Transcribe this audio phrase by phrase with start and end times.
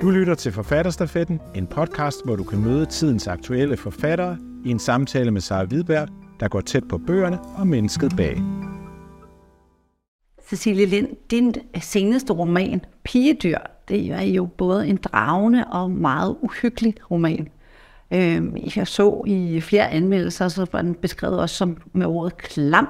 [0.00, 4.78] Du lytter til Forfatterstafetten, en podcast, hvor du kan møde tidens aktuelle forfattere i en
[4.78, 6.08] samtale med Sara Hvidberg,
[6.40, 8.42] der går tæt på bøgerne og mennesket bag.
[10.48, 13.58] Cecilie Lind, din seneste roman, Pigedyr,
[13.88, 17.48] det er jo både en dragende og meget uhyggelig roman.
[18.10, 22.88] Øhm, jeg så i flere anmeldelser, så var den beskrevet også som med ordet klam.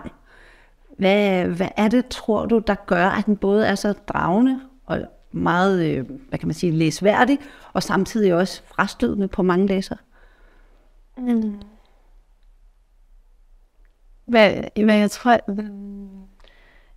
[0.99, 5.01] Hvad, hvad er det, tror du, der gør, at den både er så dragende og
[5.33, 7.39] meget, øh, hvad kan man sige, læsværdig,
[7.73, 9.99] og samtidig også frastødende på mange læsere?
[11.17, 11.61] Mm.
[14.25, 14.53] Hvad,
[14.85, 15.41] hvad jeg tror,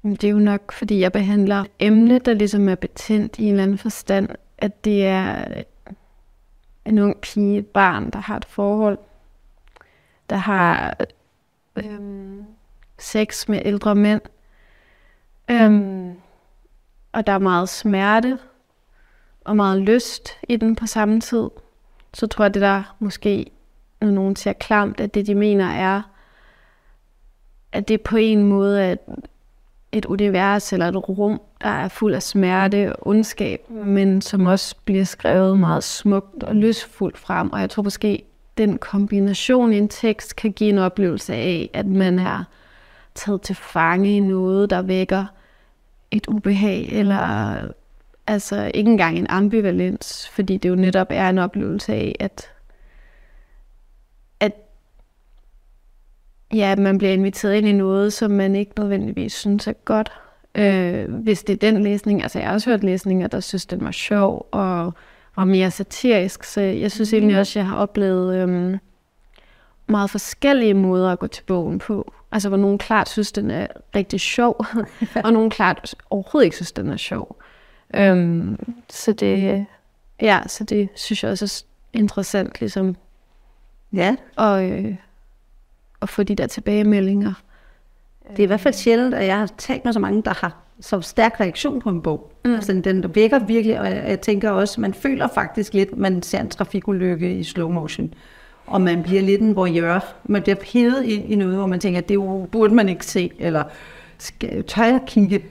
[0.03, 3.63] det er jo nok, fordi jeg behandler emne, der ligesom er betændt i en eller
[3.63, 5.63] anden forstand, at det er øh,
[6.85, 8.97] en ung pige, et barn, der har et forhold,
[10.29, 10.97] der har
[11.75, 12.45] øhm,
[12.99, 14.21] sex med ældre mænd,
[15.51, 16.15] øhm,
[17.13, 18.37] og der er meget smerte
[19.45, 21.49] og meget lyst i den på samme tid,
[22.13, 23.51] så tror jeg, det der måske,
[24.01, 26.01] når nogen siger klamt, at det de mener er,
[27.71, 28.95] at det på en måde er
[29.91, 34.75] et univers eller et rum, der er fuld af smerte og ondskab, men som også
[34.85, 37.51] bliver skrevet meget smukt og lystfuldt frem.
[37.51, 38.23] Og jeg tror måske,
[38.57, 42.43] den kombination i en tekst kan give en oplevelse af, at man er
[43.15, 45.25] taget til fange i noget, der vækker
[46.13, 47.57] et ubehag, eller
[48.27, 52.51] altså ikke engang en ambivalens, fordi det jo netop er en oplevelse af, at,
[54.39, 54.53] at
[56.53, 60.11] ja, man bliver inviteret ind i noget, som man ikke nødvendigvis synes er godt.
[60.55, 63.83] Øh, hvis det er den læsning, altså jeg har også hørt læsninger, der synes, den
[63.83, 64.93] var sjov og,
[65.35, 68.77] og mere satirisk, så jeg synes egentlig også, jeg har oplevet øhm,
[69.87, 72.13] meget forskellige måder at gå til bogen på.
[72.31, 74.65] Altså hvor nogen klart synes, den er rigtig sjov,
[75.25, 77.37] og nogen klart overhovedet ikke synes, den er sjov.
[77.95, 79.65] Øhm, så det,
[80.21, 82.95] ja, så det synes jeg også er interessant, ligesom.
[83.93, 84.15] Ja.
[84.35, 84.95] Og, øh,
[86.01, 87.33] at få de der tilbagemeldinger.
[88.29, 90.63] Det er i hvert fald sjældent, at jeg har talt med så mange, der har
[90.79, 92.31] så stærk reaktion på en bog.
[92.45, 92.53] Mm.
[92.53, 96.21] Altså, den der virker virkelig, og jeg, jeg tænker også, man føler faktisk lidt, man
[96.21, 98.13] ser en trafikulykke i slow motion.
[98.65, 100.05] Og man bliver lidt en voyeur.
[100.23, 102.19] Man bliver hævet ind i noget, hvor man tænker, at det
[102.51, 103.63] burde man ikke se, eller
[104.17, 105.43] skal, tør jeg kigge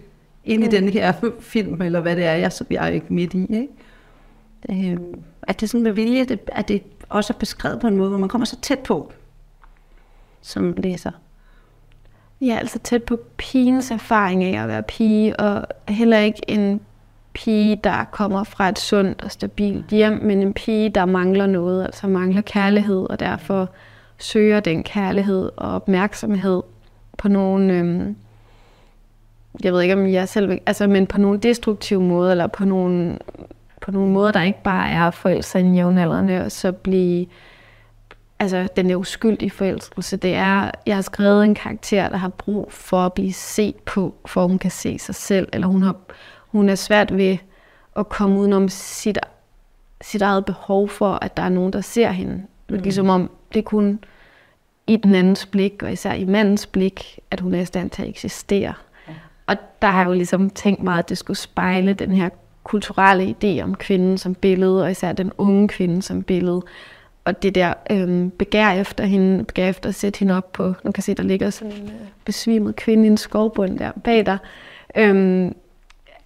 [0.44, 0.70] ind i mm.
[0.70, 3.46] den her film, eller hvad det er, jeg, så jeg er ikke midt i.
[3.54, 4.90] Ikke?
[4.90, 4.98] Øh,
[5.42, 8.18] at det sådan med vilje, det, at det også er beskrevet på en måde, hvor
[8.18, 9.12] man kommer så tæt på,
[10.40, 11.10] som læser.
[12.40, 16.80] Ja, altså tæt på pigens erfaring af at være pige, og heller ikke en
[17.34, 21.84] pige, der kommer fra et sundt og stabilt hjem, men en pige, der mangler noget,
[21.84, 23.68] altså mangler kærlighed, og derfor
[24.18, 26.62] søger den kærlighed og opmærksomhed
[27.18, 28.16] på nogle, øhm,
[29.64, 33.18] jeg ved ikke om jeg selv, altså, men på nogle destruktive måder, eller på nogle,
[33.80, 37.26] på nogle måder, der ikke bare er forældre i jævnaldrende, og så blive
[38.42, 40.16] altså, den er uskyldig forelskelse.
[40.16, 44.14] Det er, jeg har skrevet en karakter, der har brug for at blive set på,
[44.26, 45.96] for hun kan se sig selv, eller hun, har,
[46.52, 47.36] hun er svært ved
[47.96, 49.18] at komme udenom sit,
[50.00, 52.42] sit eget behov for, at der er nogen, der ser hende.
[52.68, 52.76] Mm.
[52.76, 54.04] Ligesom om det kun
[54.86, 58.02] i den andens blik, og især i mandens blik, at hun er i stand til
[58.02, 58.74] at eksistere.
[59.08, 59.12] Ja.
[59.46, 62.28] Og der har jeg jo ligesom tænkt mig, at det skulle spejle den her
[62.64, 66.62] kulturelle idé om kvinden som billede, og især den unge kvinde som billede
[67.24, 70.92] og det der øhm, begær efter hende, begær efter at sætte hende op på, nu
[70.92, 74.38] kan se, der ligger sådan en øh, besvimet kvinde i en skovbund der bag dig.
[74.96, 75.54] Øhm,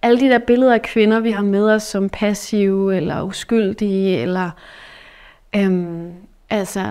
[0.01, 4.49] alle de der billeder af kvinder, vi har med os som passive eller uskyldige, eller
[5.55, 6.13] øhm,
[6.49, 6.81] altså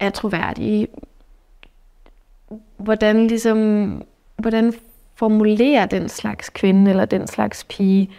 [0.00, 0.88] er troværdige.
[2.76, 4.02] Hvordan ligesom,
[4.36, 4.72] hvordan
[5.14, 8.10] formulerer den slags kvinde eller den slags pige?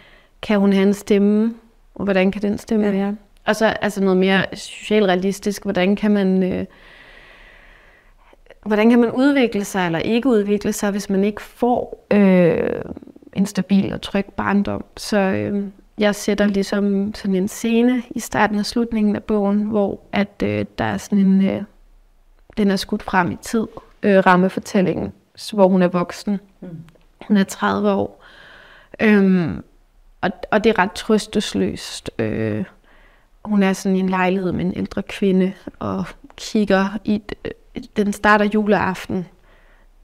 [0.41, 1.53] Kan hun have en stemme?
[1.95, 2.91] Og hvordan kan den stemme ja.
[2.91, 3.15] være?
[3.45, 6.43] Og så altså noget mere socialrealistisk, hvordan kan man...
[6.43, 6.65] Øh,
[8.65, 12.81] hvordan kan man udvikle sig eller ikke udvikle sig, hvis man ikke får øh,
[13.35, 14.85] en stabil og tryg barndom.
[14.97, 19.99] Så øh, jeg sætter ligesom sådan en scene i starten og slutningen af bogen, hvor
[20.11, 21.63] at øh, der er sådan en, øh,
[22.57, 23.67] den er skudt frem i tid,
[24.03, 25.13] øh, rammefortællingen,
[25.53, 26.39] hvor hun er voksen.
[26.61, 26.69] Mm.
[27.27, 28.23] Hun er 30 år.
[28.99, 29.63] Øhm,
[30.21, 32.11] og, og det er ret trøstesløst.
[32.19, 32.65] Øh,
[33.45, 36.05] hun er sådan i en lejlighed med en ældre kvinde, og
[36.37, 37.21] kigger i,
[37.97, 39.25] den starter juleaften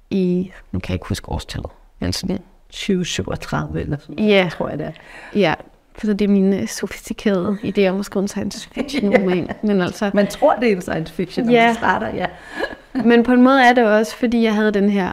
[0.10, 4.50] i, nu kan jeg ikke huske årstallet, men sådan 2037 eller sådan ja.
[4.52, 4.92] tror jeg det er.
[5.40, 5.54] Ja,
[5.96, 9.38] for det er mine sofistikerede idéer om at skrive en science fiction roman.
[9.38, 9.54] ja.
[9.64, 11.66] Men altså, Man tror, det er en science fiction, når ja.
[11.66, 12.26] man starter, ja.
[13.10, 15.12] men på en måde er det også, fordi jeg havde den her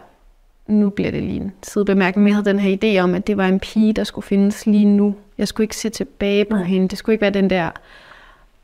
[0.67, 3.37] nu bliver det lige en sidebemærkning, men jeg havde den her idé om, at det
[3.37, 5.15] var en pige, der skulle findes lige nu.
[5.37, 6.87] Jeg skulle ikke se tilbage på hende.
[6.87, 7.69] Det skulle ikke være den der,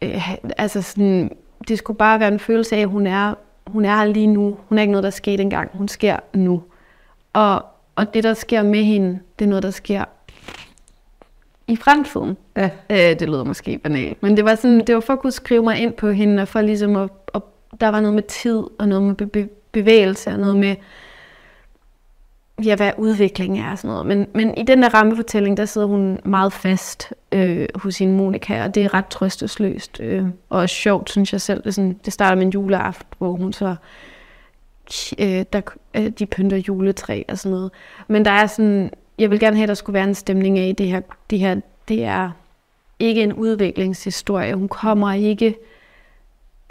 [0.01, 1.31] øh, altså sådan,
[1.67, 3.33] det skulle bare være en følelse af, at hun er,
[3.67, 4.57] hun er lige nu.
[4.69, 5.69] Hun er ikke noget, der skete engang.
[5.73, 6.63] Hun sker nu.
[7.33, 10.05] Og, og det, der sker med hende, det er noget, der sker
[11.67, 12.37] i fremtiden.
[12.57, 12.69] Ja.
[12.89, 15.63] Øh, det lyder måske banalt, men det var, sådan, det var for at kunne skrive
[15.63, 17.41] mig ind på hende, og for ligesom at, at
[17.81, 20.75] der var noget med tid, og noget med be- be- bevægelse, og noget med,
[22.65, 24.05] ja, hvad udvikling er og sådan noget.
[24.05, 28.63] Men, men i den der rammefortælling, der sidder hun meget fast øh, hos sin Monika,
[28.63, 29.99] og det er ret trøstesløst.
[29.99, 31.63] Øh, og sjovt, synes jeg selv.
[31.63, 33.75] Det, sådan, det starter med en juleaften, hvor hun så øh,
[35.19, 35.61] Øh, der,
[35.93, 37.71] øh, de pynter juletræ og sådan noget.
[38.07, 40.75] Men der er sådan, jeg vil gerne have, at der skulle være en stemning af
[40.75, 42.31] det her, det her, det er
[42.99, 44.55] ikke en udviklingshistorie.
[44.55, 45.55] Hun kommer ikke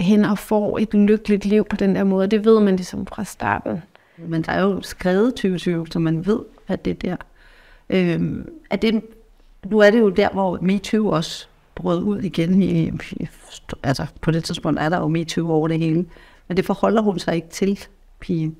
[0.00, 2.26] hen og får et lykkeligt liv på den der måde.
[2.26, 3.82] Det ved man ligesom fra starten.
[4.16, 6.38] Men der er jo skrevet 2020, så man ved,
[6.68, 7.16] at det er der.
[7.90, 9.02] Øhm, er det,
[9.66, 12.62] nu er det jo der, hvor MeToo også brød ud igen.
[12.62, 13.28] I, i,
[13.82, 16.06] altså på det tidspunkt er der jo MeToo over det hele.
[16.48, 17.86] Men det forholder hun sig ikke til,
[18.22, 18.56] pigen.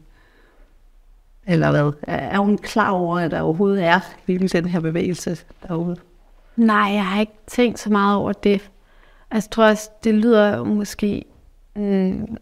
[1.47, 1.93] Eller hvad?
[2.03, 5.39] Er er hun klar over, at der overhovedet er hele den her bevægelse
[5.69, 5.97] derude?
[6.57, 8.71] Nej, jeg har ikke tænkt så meget over det.
[9.31, 11.25] Altså, jeg tror også, det lyder måske
[11.77, 12.37] mm,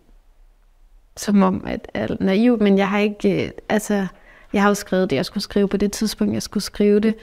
[1.17, 4.07] som om, at alt er naivt, men jeg har ikke, øh, altså,
[4.53, 7.15] jeg har jo skrevet det, jeg skulle skrive på det tidspunkt, jeg skulle skrive det,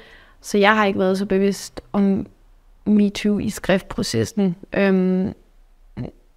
[0.41, 2.27] så jeg har ikke været så bevidst om
[2.85, 4.55] MeToo i skriftprocessen.
[4.73, 5.33] Øhm,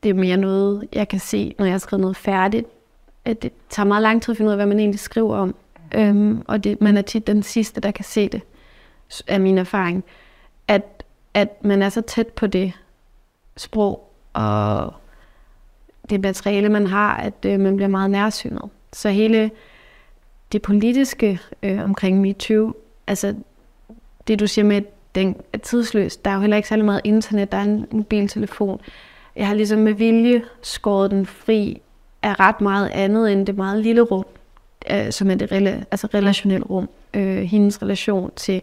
[0.03, 2.67] det er mere noget, jeg kan se, når jeg har skrevet noget færdigt,
[3.25, 5.55] at det tager meget lang tid at finde ud af, hvad man egentlig skriver om.
[5.95, 8.43] Øhm, og det, man er tit den sidste, der kan se det,
[9.27, 10.05] af min erfaring.
[10.69, 12.73] At, at man er så tæt på det
[13.57, 14.95] sprog og
[16.11, 18.63] det materiale, man har, at øh, man bliver meget nærsynet.
[18.93, 19.51] Så hele
[20.53, 22.73] det politiske øh, omkring MeToo,
[23.07, 23.35] altså
[24.29, 24.85] det du siger med, at
[25.15, 28.81] den er tidsløs, der er jo heller ikke særlig meget internet, der er en mobiltelefon.
[29.37, 31.83] Jeg har ligesom med vilje skåret den fri
[32.23, 34.27] af ret meget andet end det meget lille rum,
[34.91, 36.89] øh, som er det rela- altså relationelle rum.
[37.15, 38.63] Øh, hendes relation til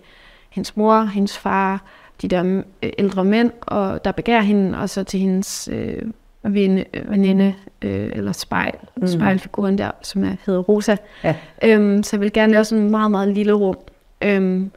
[0.49, 1.83] hendes mor, hendes far,
[2.21, 6.01] de der øh, ældre mænd, og der begærer hende, og så til hendes øh,
[6.43, 9.07] veninde, veninde øh, eller spejl, mm.
[9.07, 10.95] spejlfiguren der, som er, hedder Rosa.
[11.23, 11.35] Ja.
[11.63, 13.77] Øhm, så jeg vil gerne lave sådan en meget, meget lille rum.
[14.21, 14.71] Øhm,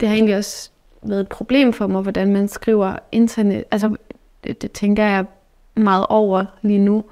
[0.00, 0.70] det har egentlig også
[1.02, 3.64] været et problem for mig, hvordan man skriver internet.
[3.70, 3.96] Altså,
[4.44, 5.24] det, det tænker jeg
[5.74, 7.04] meget over lige nu.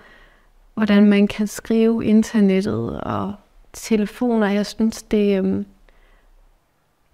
[0.77, 3.35] Hvordan man kan skrive internettet og
[3.73, 4.47] telefoner.
[4.49, 5.67] Jeg synes, det, øhm,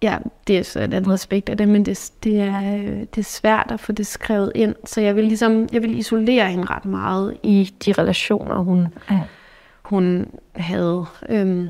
[0.03, 3.19] ja, det er så et andet aspekt af det, men det, det, er, øh, det
[3.19, 4.75] er svært at få det skrevet ind.
[4.85, 9.21] Så jeg vil ligesom, jeg vil isolere hende ret meget i de relationer, hun, Ja.
[9.83, 10.27] hun
[10.57, 11.05] havde.
[11.29, 11.69] Øhm,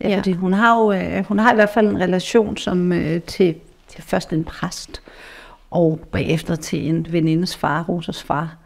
[0.00, 0.18] Ja, Ja.
[0.18, 3.54] fordi hun har jo øh, hun har i hvert fald en relation som øh, til,
[3.88, 5.02] til først en præst,
[5.70, 8.56] og bagefter til en venindes far, Rosas far.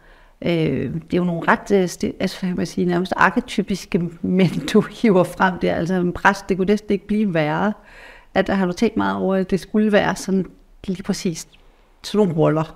[0.41, 4.81] Øh, det er jo nogle ret, øh, altså, hvad man sige, nærmest arketypiske mænd, du
[4.81, 5.75] hiver frem der.
[5.75, 7.73] Altså en præst, det kunne næsten ikke blive værre.
[8.33, 10.45] At der har du tænkt meget over, at det skulle være sådan
[10.87, 11.47] lige præcis
[12.03, 12.75] sådan nogle roller.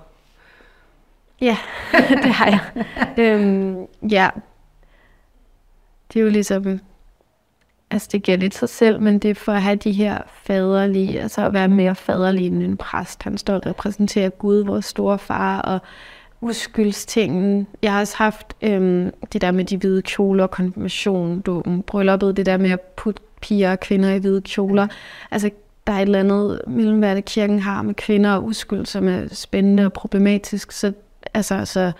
[1.40, 1.56] Ja,
[2.24, 2.84] det har jeg.
[3.18, 4.28] øhm, ja.
[6.12, 6.80] Det er jo ligesom,
[7.90, 11.20] altså det giver lidt sig selv, men det er for at have de her faderlige,
[11.20, 13.22] altså at være mere faderlig end en præst.
[13.22, 15.80] Han står og repræsenterer Gud, vores store far, og
[16.44, 17.66] uskyldstingen.
[17.82, 22.46] Jeg har også haft øhm, det der med de hvide kjoler, konfirmation, dåben, brylluppet, det
[22.46, 24.86] der med at putte piger og kvinder i hvide kjoler.
[25.30, 25.50] Altså,
[25.86, 29.08] der er et eller andet mellem, hvad det kirken har med kvinder og uskyld, som
[29.08, 30.72] er spændende og problematisk.
[30.72, 30.92] Så,
[31.34, 31.92] altså, så,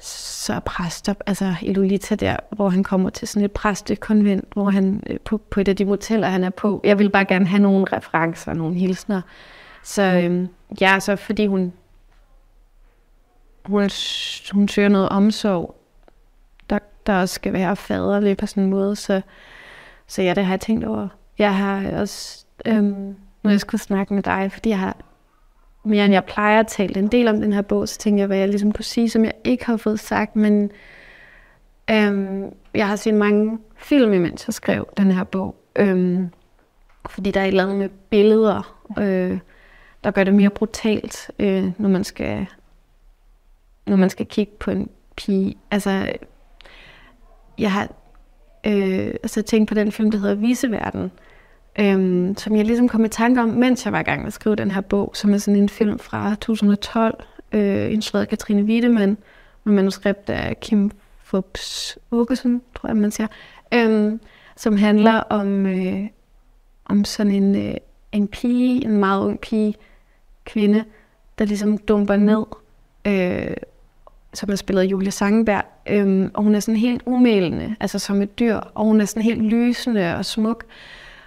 [0.00, 4.70] så er præster, altså i Lolita der, hvor han kommer til sådan et præstekonvent, hvor
[4.70, 6.80] han øh, på, på et af de moteller, han er på.
[6.84, 9.20] Jeg vil bare gerne have nogle referencer, nogle hilsner.
[9.84, 10.48] Så øhm,
[10.80, 11.72] ja, så fordi hun,
[13.66, 13.90] hun,
[14.52, 15.76] hun søger noget omsorg,
[16.70, 19.20] der, der også skal være faderlig på sådan en måde, så,
[20.06, 21.08] så ja, det har jeg tænkt over.
[21.38, 24.96] Jeg har også, øhm, når jeg skulle snakke med dig, fordi jeg har
[25.84, 28.26] mere end jeg plejer at tale en del om den her bog, så tænkte jeg,
[28.26, 30.70] hvad jeg ligesom kunne sige, som jeg ikke har fået sagt, men
[31.90, 32.44] øhm,
[32.74, 36.28] jeg har set mange film, imens jeg skrev den her bog, øhm,
[37.10, 39.38] fordi der er et eller andet med billeder, øh,
[40.04, 42.46] der gør det mere brutalt, øh, når man skal
[43.86, 45.56] når man skal kigge på en pige.
[45.70, 46.12] Altså,
[47.58, 47.88] jeg har
[48.66, 51.10] øh, altså tænkt på den film, der hedder Viseverden,
[51.78, 54.32] øhm, som jeg ligesom kom i tanke om, mens jeg var i gang med at
[54.32, 58.62] skrive den her bog, som er sådan en film fra 2012, øh, instrueret af Katrine
[58.62, 59.18] Wiedemann,
[59.64, 60.90] med manuskript af Kim
[61.22, 63.26] Fubs Åkesson, tror jeg, man siger.
[63.74, 64.20] Øhm,
[64.56, 66.04] som handler om, øh,
[66.84, 67.74] om sådan en, øh,
[68.12, 69.74] en pige, en meget ung pige,
[70.44, 70.84] kvinde,
[71.38, 72.44] der ligesom dumper ned,
[73.06, 73.56] øh,
[74.36, 78.22] som er spillet af Julie Sangenberg, øhm, og hun er sådan helt umælende, altså som
[78.22, 80.64] et dyr, og hun er sådan helt lysende og smuk,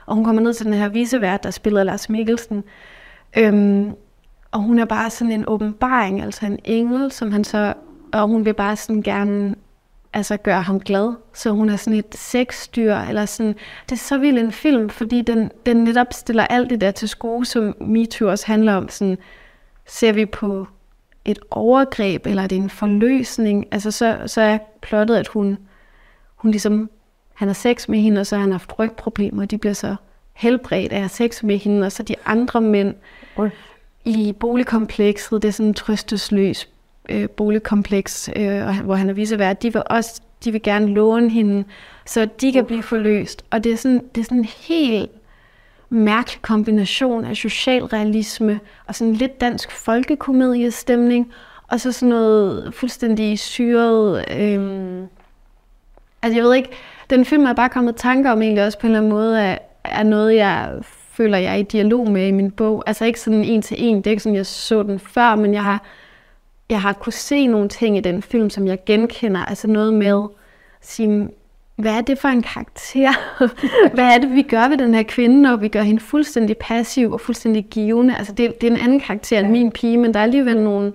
[0.06, 2.64] og hun kommer ned til den her visevært, der spiller Lars Mikkelsen,
[3.38, 3.94] øhm,
[4.52, 7.74] og hun er bare sådan en åbenbaring, altså en engel, som han så,
[8.14, 9.56] og hun vil bare sådan gerne
[10.14, 11.14] altså gøre ham glad.
[11.34, 13.56] Så hun er sådan et sexdyr, eller sådan,
[13.90, 17.10] det er så vild en film, fordi den, den netop stiller alt det der til
[17.10, 18.90] skue, som MeToo også handler om.
[18.90, 19.18] Sådan,
[19.88, 20.68] ser vi på
[21.32, 23.68] et overgreb, eller er det en forløsning?
[23.72, 25.58] Altså så, så er plottet, at hun,
[26.36, 26.90] hun ligesom,
[27.34, 29.96] han har sex med hende, og så har han haft rygproblemer, og de bliver så
[30.34, 32.96] helbredt af at have sex med hende, og så de andre mænd
[33.36, 33.50] Oj.
[34.06, 36.70] i boligkomplekset, det er sådan en trøstesløs
[37.10, 41.64] øh, boligkompleks, øh, hvor han er visevært, de vil også de vil gerne låne hende,
[42.06, 43.46] så de kan blive forløst.
[43.50, 45.12] Og det er sådan, det er sådan helt
[45.90, 51.32] mærk kombination af socialrealisme og sådan lidt dansk folkekomediestemning,
[51.68, 54.26] og så sådan noget fuldstændig syret...
[54.38, 55.04] Øh,
[56.22, 56.70] altså jeg ved ikke,
[57.10, 59.58] den film er bare kommet tanker om egentlig også på en eller anden måde, er,
[59.84, 60.80] er noget, jeg
[61.20, 62.84] føler, jeg er i dialog med i min bog.
[62.88, 65.54] Altså ikke sådan en til en, det er ikke sådan, jeg så den før, men
[65.54, 65.84] jeg har,
[66.70, 69.46] jeg har kunne se nogle ting i den film, som jeg genkender.
[69.46, 70.30] Altså noget med at
[70.82, 71.30] sige,
[71.80, 73.12] hvad er det for en karakter?
[73.96, 77.12] hvad er det, vi gør ved den her kvinde, når vi gør hende fuldstændig passiv
[77.12, 78.16] og fuldstændig givende?
[78.18, 80.94] Altså det, det er en anden karakter end min pige, men der er alligevel nogle,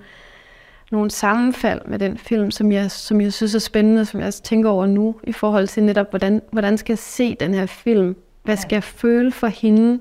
[0.92, 4.42] nogle sammenfald med den film, som jeg, som jeg synes er spændende, som jeg også
[4.42, 8.16] tænker over nu, i forhold til netop, hvordan, hvordan skal jeg se den her film?
[8.42, 9.98] Hvad skal jeg føle for hende?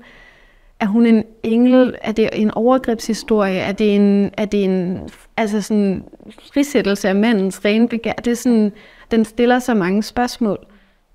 [0.80, 1.94] Er hun en engel?
[2.02, 3.58] Er det en overgrebshistorie?
[3.58, 4.98] Er det en, er det en
[5.36, 6.04] altså sådan,
[6.52, 8.12] frisættelse af mandens rene begær?
[8.12, 8.72] Det er sådan,
[9.10, 10.66] den stiller så mange spørgsmål.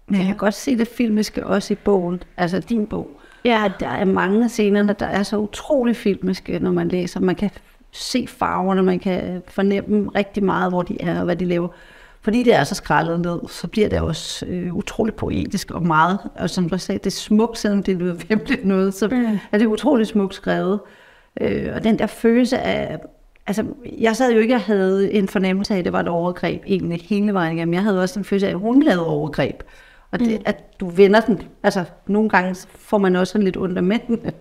[0.09, 3.09] Men jeg kan godt se det filmiske også i bogen, altså din bog.
[3.45, 7.19] Ja, At der er mange af scenerne, der er så utrolig filmiske, når man læser.
[7.19, 7.49] Man kan
[7.91, 11.67] se farverne, man kan fornemme rigtig meget, hvor de er og hvad de laver.
[12.21, 16.19] Fordi det er så skrællet ned, så bliver det også øh, utroligt poetisk og meget.
[16.35, 19.39] Og som du sagde, det er smukt, selvom det lyder virkelig noget, så Mm.
[19.51, 20.79] er det utroligt smukt skrevet.
[21.41, 22.97] Øh, og den der følelse af...
[23.47, 23.65] Altså,
[23.99, 27.01] jeg sad jo ikke og havde en fornemmelse af, at det var et overgreb egentlig
[27.09, 27.73] hele vejen igennem.
[27.73, 29.63] Jeg havde også en følelse af, at hun lavede overgreb.
[30.11, 30.43] Og det, Mm.
[30.45, 34.33] at du vender den, altså nogle gange får man også lidt under mændene.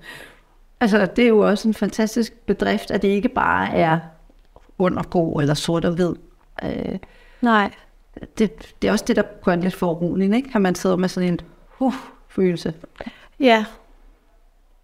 [0.80, 3.98] Altså det er jo også en fantastisk bedrift, at det ikke bare er
[4.78, 6.14] undergå eller sort og hvid.
[6.64, 6.98] Øh,
[7.40, 7.70] nej.
[8.38, 10.50] det, det er også det, der gør en lidt foruroligende, ikke?
[10.54, 11.40] At man sidder med sådan en
[11.80, 11.94] uh,
[12.28, 12.75] følelse,
[13.40, 13.64] Ja,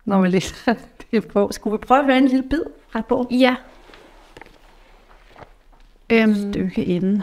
[0.05, 0.75] når man læser
[1.11, 1.49] det på.
[1.53, 3.27] Skulle vi prøve at høre en lille bid fra på?
[3.31, 3.57] ja.
[6.13, 7.23] Øhm, Stykke inden.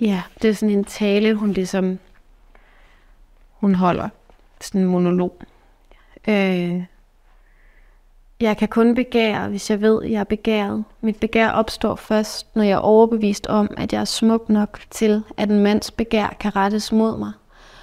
[0.00, 1.98] Ja, det er sådan en tale, hun ligesom,
[3.52, 4.08] hun holder.
[4.60, 5.42] Sådan en monolog.
[6.28, 6.82] Øh,
[8.40, 10.84] jeg kan kun begære, hvis jeg ved, jeg er begæret.
[11.00, 15.22] Mit begær opstår først, når jeg er overbevist om, at jeg er smuk nok til,
[15.36, 17.32] at en mands begær kan rettes mod mig.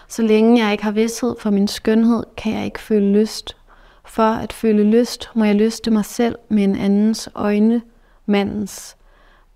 [0.08, 3.58] Så længe jeg ikke har vidsthed for min skønhed, kan jeg ikke føle lyst.
[4.06, 7.82] For at føle lyst, må jeg lyste mig selv med en andens øjne,
[8.26, 8.98] mandens.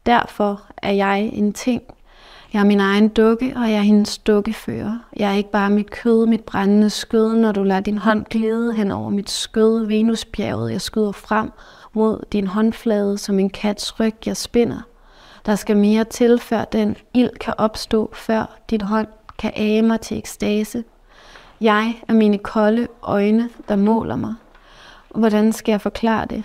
[0.05, 1.83] Derfor er jeg en ting,
[2.53, 4.97] jeg er min egen dukke, og jeg er hendes dukkefører.
[5.17, 8.73] Jeg er ikke bare mit kød, mit brændende skød, når du lader din hånd glide
[8.73, 11.51] hen over mit skød, Venusbjerget, jeg skyder frem
[11.93, 14.81] mod din håndflade som en kats ryg, jeg spinder.
[15.45, 20.01] Der skal mere til, før den ild kan opstå, før din hånd kan age mig
[20.01, 20.83] til ekstase.
[21.61, 24.33] Jeg er mine kolde øjne, der måler mig.
[25.15, 26.43] Hvordan skal jeg forklare det?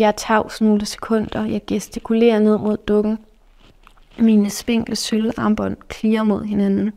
[0.00, 3.18] Jeg er tavs nogle sekunder, jeg gestikulerer ned mod dukken.
[4.18, 6.92] Mine spinkle sølvarmbånd klirer mod hinanden.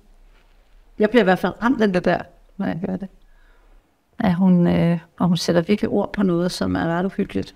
[1.00, 2.22] Jeg bliver i hvert fald ramt af det der,
[2.58, 3.08] når jeg hører det.
[4.24, 7.56] Ja, hun, øh, og hun sætter virkelig ord på noget, som er ret uhyggeligt.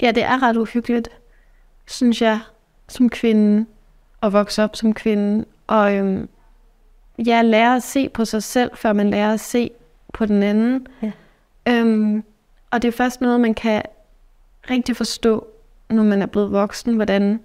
[0.00, 1.08] Ja, det er ret uhyggeligt,
[1.86, 2.40] synes jeg,
[2.88, 3.66] som kvinde,
[4.22, 5.44] at vokse op som kvinde.
[5.66, 6.28] Og øhm,
[7.26, 9.70] ja, lære at se på sig selv, før man lærer at se
[10.12, 10.86] på den anden.
[11.02, 11.12] Ja.
[11.68, 12.24] Øhm,
[12.70, 13.82] og det er først noget, man kan
[14.70, 15.46] rigtig forstå,
[15.90, 17.40] når man er blevet voksen, hvordan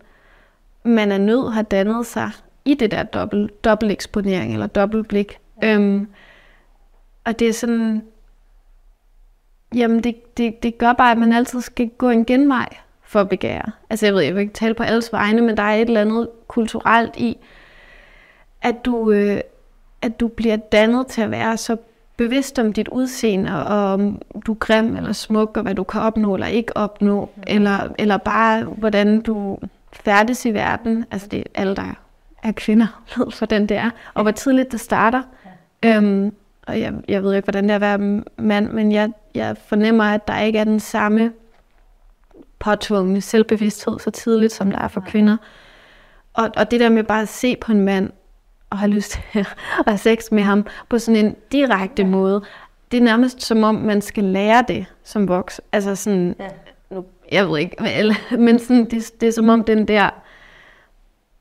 [0.85, 2.31] man er nødt har dannet sig
[2.65, 5.39] i det der dobbelt, dobbelt eksponering eller dobbeltblik.
[5.63, 6.07] Øhm,
[7.25, 8.03] og det er sådan,
[9.75, 12.69] jamen det, det, det gør bare, at man altid skal gå en genvej
[13.01, 13.71] for at begære.
[13.89, 16.01] Altså jeg ved, jeg vil ikke tale på alles vegne, men der er et eller
[16.01, 17.37] andet kulturelt i,
[18.61, 19.39] at du, øh,
[20.01, 21.77] at du bliver dannet til at være så
[22.17, 26.01] bevidst om dit udseende, og om du er grim eller smuk, og hvad du kan
[26.01, 29.57] opnå eller ikke opnå, eller, eller bare hvordan du
[29.93, 31.05] færdes i verden.
[31.11, 31.99] Altså det er alle, der
[32.43, 33.89] er kvinder, ved for den det er.
[34.13, 35.21] Og hvor tidligt det starter.
[35.83, 35.97] Ja.
[35.97, 36.35] Øhm,
[36.67, 40.03] og jeg, jeg ved ikke, hvordan det er at være mand, men jeg, jeg fornemmer,
[40.03, 41.31] at der ikke er den samme
[42.59, 45.37] påtvungne selvbevidsthed så tidligt, som der er for kvinder.
[46.33, 48.09] Og, og det der med bare at se på en mand,
[48.69, 49.39] og have lyst til
[49.79, 52.43] at have sex med ham på sådan en direkte måde,
[52.91, 55.61] det er nærmest som om, man skal lære det som voks.
[55.71, 56.47] Altså sådan, ja.
[57.31, 57.75] Jeg ved ikke,
[58.45, 60.09] men sådan, det, det er som om den der,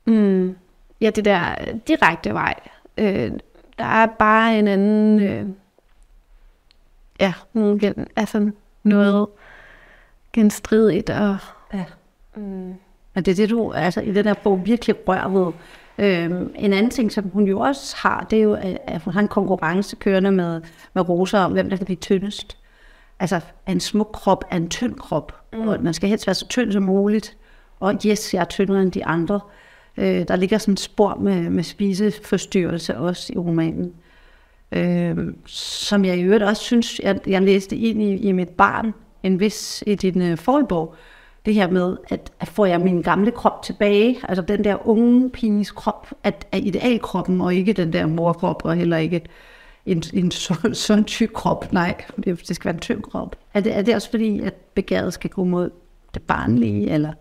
[0.05, 0.55] mm,
[1.01, 1.55] ja, det der
[1.87, 2.55] direkte vej,
[2.97, 3.31] øh,
[3.77, 5.45] der er bare en anden, øh,
[7.19, 7.33] ja,
[8.15, 8.51] altså
[8.83, 9.27] noget
[10.33, 11.37] genstridigt og...
[11.73, 11.85] Ja.
[12.35, 12.73] Mm.
[13.15, 15.53] Men det er det, du altså, i den der bog virkelig rører ved.
[15.97, 19.21] Øhm, en anden ting, som hun jo også har, det er jo, at hun har
[19.21, 20.61] en konkurrence kørende med,
[20.93, 22.57] med Rosa om, hvem der kan blive tyndest.
[23.19, 25.67] Altså, en smuk krop er en tynd krop, mm.
[25.67, 27.37] og man skal helst være så tynd som muligt.
[27.79, 29.39] Og yes, jeg er tyndere end de andre.
[29.97, 33.93] Øh, der ligger sådan et spor med, med spiseforstyrrelse også i romanen.
[34.71, 38.93] Øh, som jeg i øvrigt også synes, jeg, jeg læste ind i, i mit barn,
[39.23, 40.95] en vis i din øh, forrige bog,
[41.45, 45.29] det her med, at, at får jeg min gamle krop tilbage, altså den der unge
[45.29, 49.21] piges krop, at er idealkroppen, og ikke den der morkrop, og heller ikke
[49.85, 51.73] en, en sådan så tyk krop.
[51.73, 53.35] Nej, det, det skal være en tynd krop.
[53.53, 55.69] Er det, er det også fordi, at begæret skal gå mod
[56.13, 57.13] det barnlige, eller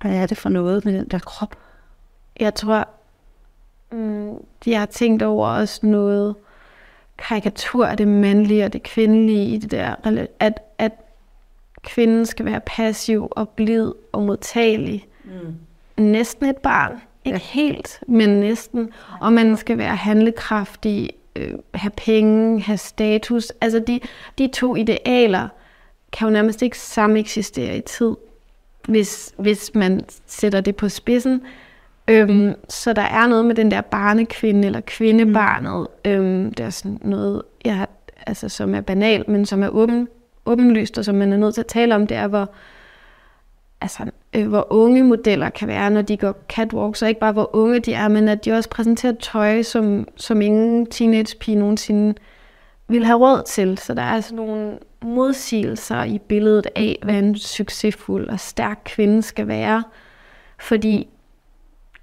[0.00, 1.56] hvad er det for noget med den der krop?
[2.40, 2.88] Jeg tror,
[3.92, 4.34] mm,
[4.66, 6.34] jeg har tænkt over også noget
[7.18, 9.94] karikatur af det mandlige og det kvindelige i det der,
[10.40, 10.92] at, at
[11.82, 15.08] kvinden skal være passiv og blid og modtagelig.
[15.24, 15.56] Mm.
[16.04, 16.92] Næsten et barn.
[17.24, 17.60] Ikke ja.
[17.60, 18.90] helt, men næsten.
[19.20, 23.52] Og man skal være handlekraftig, øh, have penge, have status.
[23.60, 24.00] Altså de,
[24.38, 25.48] de to idealer
[26.12, 28.16] kan jo nærmest ikke sameksistere i tid,
[28.88, 31.42] hvis, hvis man sætter det på spidsen.
[32.08, 35.86] Øhm, så der er noget med den der barnekvinde eller kvindebarnet.
[36.04, 36.10] Mm.
[36.10, 37.88] Øhm, der er sådan noget, jeg har,
[38.26, 40.08] altså, som er banalt, men som er åben,
[40.46, 42.50] åbenlyst, og som man er nødt til at tale om, det er, hvor,
[43.82, 47.56] altså, øh, hvor unge modeller kan være, når de går catwalk, så ikke bare hvor
[47.56, 52.14] unge de er, men at de også præsenterer tøj, som, som ingen teenage-pige nogensinde
[52.88, 53.78] vil have råd til.
[53.78, 59.22] Så der er altså nogle modsigelser i billedet af, hvad en succesfuld og stærk kvinde
[59.22, 59.82] skal være.
[60.58, 61.08] Fordi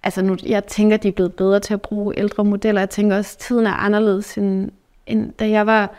[0.04, 2.82] altså nu, jeg tænker, de er blevet bedre til at bruge ældre modeller.
[2.82, 4.72] Jeg tænker også, at tiden er anderledes, end,
[5.08, 5.94] end da jeg var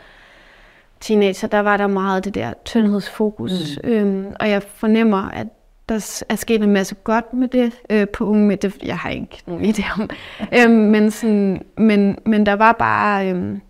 [0.99, 1.47] teenager.
[1.47, 3.79] Der var der meget det der tyndhedsfokus.
[3.83, 3.89] Mm.
[3.89, 5.47] Øhm, og jeg fornemmer, at
[5.91, 8.83] der er sket en masse godt med det øh, på unge med det.
[8.83, 10.09] Jeg har ikke nogen idé om.
[10.59, 13.29] øhm, men, sådan, men, men der var bare...
[13.29, 13.61] Øhm,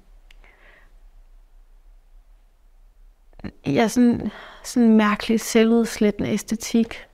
[3.66, 4.32] ja, sådan,
[4.64, 7.06] sådan en mærkelig selvudslættende æstetik,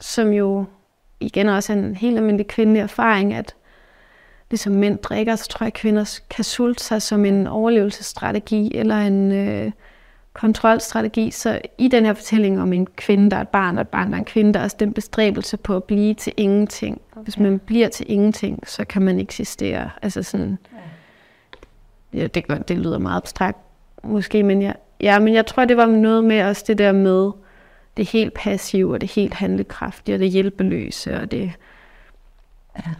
[0.00, 0.64] som jo
[1.20, 3.54] igen også en helt almindelig kvindelig erfaring, at
[4.50, 8.96] ligesom mænd drikker, så tror jeg, at kvinder kan sulte sig som en overlevelsesstrategi eller
[8.96, 9.72] en øh,
[10.40, 11.30] kontrolstrategi.
[11.30, 14.08] Så i den her fortælling om en kvinde, der er et barn, og et barn,
[14.08, 17.00] der er en kvinde, der er også den bestræbelse på at blive til ingenting.
[17.12, 17.22] Okay.
[17.22, 19.90] Hvis man bliver til ingenting, så kan man eksistere.
[20.02, 20.58] Altså sådan,
[22.14, 23.58] ja, det, det lyder meget abstrakt
[24.02, 27.30] måske, men jeg, ja, men jeg tror, det var noget med også det der med,
[27.96, 31.52] det helt passive, og det helt handlekraftige, og det hjælpeløse, og det...
[32.76, 32.90] Ja.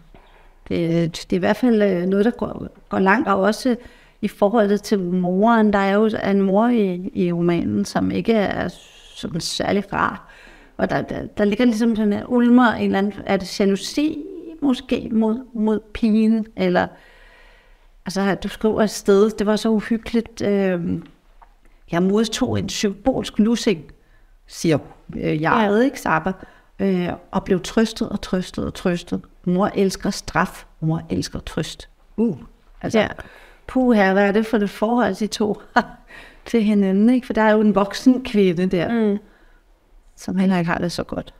[0.69, 3.77] Det, det er i hvert fald øh, noget, der går, går langt, og også
[4.21, 5.73] i forhold til moren.
[5.73, 8.69] Der er jo en mor i, i romanen, som ikke er
[9.15, 10.29] sådan særlig rar.
[10.77, 14.25] Og der, der, der ligger ligesom sådan en ulmer, en eller anden, er det jalousi
[14.63, 16.87] måske mod, mod pigen, eller
[18.07, 20.81] altså du skriver et sted, det var så uhyggeligt, øh,
[21.93, 23.93] jeg modtog en symbolsk lussing
[24.49, 24.79] siger
[25.17, 25.81] øh, jeg, ja.
[25.81, 26.33] ikke Saba,
[26.79, 29.21] øh, og blev trøstet og trøstet og trøstet.
[29.45, 31.89] Mor elsker straf, mor elsker trøst.
[32.17, 32.39] Uh,
[32.83, 33.09] altså, ja.
[33.69, 35.61] Puh her, hvad er det for det forhold, de to
[36.47, 37.27] til hinanden, ikke?
[37.27, 39.19] For der er jo en voksen kvinde der, mm.
[40.17, 41.35] som heller ikke har det så godt.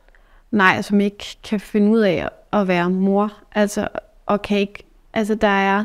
[0.51, 3.87] Nej, som ikke kan finde ud af at være mor, altså,
[4.25, 5.83] og kan ikke, altså der er,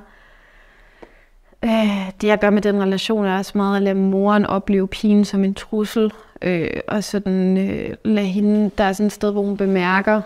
[1.65, 5.25] øh, det jeg gør med den relation er også meget at lade moren opleve pigen
[5.25, 9.43] som en trussel, øh, og sådan øh, lade hende, der er sådan et sted, hvor
[9.43, 10.23] hun bemærker,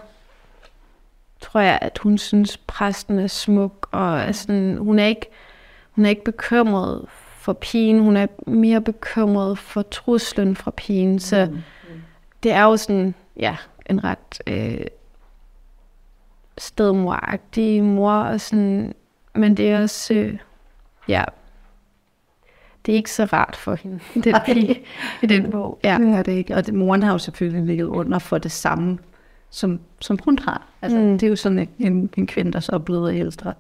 [1.40, 5.30] tror jeg, at hun synes, præsten er smuk, og er sådan, hun, er ikke,
[5.98, 7.04] hun er ikke bekymret
[7.38, 11.58] for pigen, hun er mere bekymret for truslen fra pigen, så mm.
[12.42, 13.56] det er jo sådan, ja,
[13.90, 14.86] en ret øh,
[16.58, 18.94] stedmoragtig mor, og sådan,
[19.34, 20.38] men det er også, øh,
[21.08, 21.24] ja,
[22.86, 24.82] det er ikke så rart for hende, den pige
[25.22, 25.78] i den bog.
[25.84, 25.98] Ja.
[26.00, 26.54] Det er det ikke.
[26.54, 28.98] Og det, moren har jo selvfølgelig ligget under for det samme
[29.50, 30.66] som, som hun har.
[30.82, 31.18] Altså, mm.
[31.18, 33.54] Det er jo sådan en, en, en kvinde, der så er blevet ældre.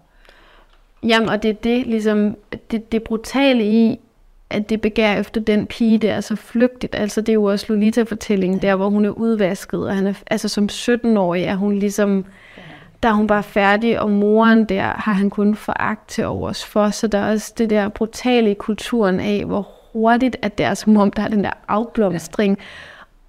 [1.02, 2.36] Jamen, og det er det, ligesom,
[2.70, 4.00] det, det brutale i,
[4.50, 6.94] at det begær efter den pige, det er så flygtigt.
[6.94, 10.48] Altså, det er jo også Lolita-fortællingen, der hvor hun er udvasket, og han er, altså
[10.48, 12.24] som 17-årig er hun ligesom,
[13.02, 16.90] der er hun bare færdig, og moren der har han kun foragt til overs for,
[16.90, 20.74] så der er også det der brutale i kulturen af, hvor hurtigt, at det er
[20.74, 22.58] som om, der er den der afblomstring.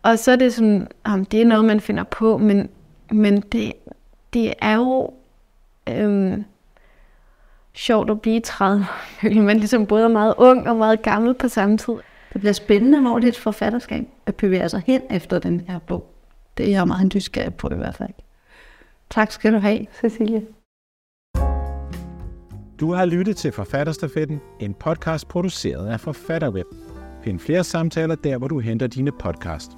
[0.03, 2.69] Og så er det sådan, om det er noget, man finder på, men,
[3.11, 3.73] men det,
[4.33, 5.13] det er jo
[5.89, 6.45] øhm,
[7.79, 8.85] sjovt at blive 30,
[9.23, 11.93] man ligesom både er meget ung og meget gammel på samme tid.
[12.33, 16.13] Det bliver spændende, hvor dit forfatterskab at bevæge sig hen efter den her bog.
[16.57, 18.13] Det er jeg meget nysgerrig på i hvert fald.
[19.09, 20.41] Tak skal du have, Cecilie.
[22.79, 26.65] Du har lyttet til Forfatterstafetten, en podcast produceret af Forfatterweb.
[27.23, 29.71] Find flere samtaler der, hvor du henter dine podcast.